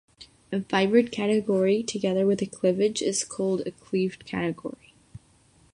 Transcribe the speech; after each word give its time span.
A 0.51 0.61
fibred 0.61 1.11
category 1.11 1.83
together 1.83 2.25
with 2.25 2.41
a 2.41 2.47
cleavage 2.47 3.03
is 3.03 3.23
called 3.23 3.61
a 3.67 3.71
"cleaved 3.71 4.25
category". 4.25 4.95